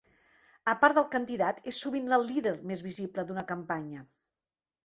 A 0.71 0.73
part 0.83 0.97
del 0.99 1.05
candidat, 1.15 1.59
és 1.71 1.83
sovint 1.85 2.09
el 2.19 2.27
líder 2.31 2.57
més 2.71 2.81
visible 2.89 3.27
d'una 3.29 3.45
campanya. 3.55 4.07